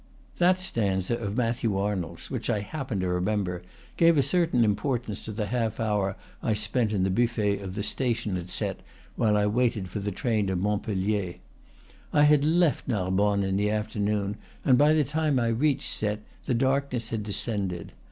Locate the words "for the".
9.89-10.09